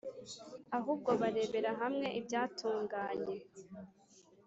ahubwo 0.77 1.11
barebera 1.21 1.71
hamwe 1.81 2.07
ibyatunganye, 2.19 3.35